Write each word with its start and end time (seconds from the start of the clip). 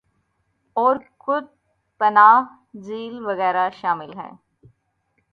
اور 0.75 0.95
کت 1.19 1.45
پناہ 2.01 2.41
جھیل 2.75 3.19
وغیرہ 3.25 3.69
شامل 3.73 4.13
ہیں 4.17 4.31